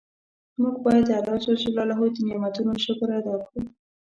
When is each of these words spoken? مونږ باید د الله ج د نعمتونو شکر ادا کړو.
مونږ 0.59 0.75
باید 0.85 1.03
د 1.09 1.11
الله 1.19 1.37
ج 2.13 2.15
د 2.21 2.25
نعمتونو 2.27 2.73
شکر 2.85 3.09
ادا 3.17 3.35
کړو. 3.45 3.61